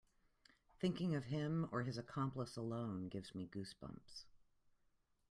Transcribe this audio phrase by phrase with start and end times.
[0.79, 4.25] Thinking of him or his accomplice alone gives me goose bumps.